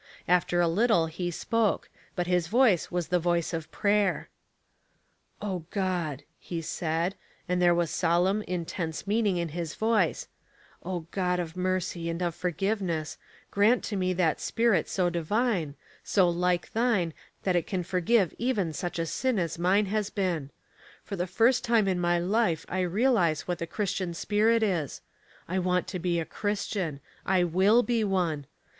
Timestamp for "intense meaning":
8.47-9.37